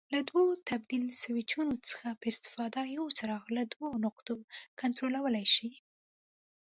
له 0.13 0.19
دوو 0.29 0.45
تبدیل 0.69 1.05
سویچونو 1.21 1.75
څخه 1.89 2.07
په 2.19 2.25
استفاده 2.33 2.81
یو 2.97 3.05
څراغ 3.17 3.45
له 3.57 3.63
دوو 3.73 3.89
نقطو 4.05 4.35
کنټرولولای 4.81 5.45
شي. 5.55 5.69